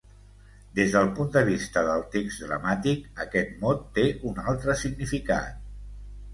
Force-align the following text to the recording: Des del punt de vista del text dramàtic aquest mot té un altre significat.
Des 0.77 0.95
del 0.95 1.09
punt 1.19 1.29
de 1.35 1.43
vista 1.49 1.83
del 1.89 2.01
text 2.15 2.41
dramàtic 2.47 3.05
aquest 3.27 3.55
mot 3.67 3.87
té 4.01 4.09
un 4.33 4.43
altre 4.57 4.79
significat. 4.85 5.65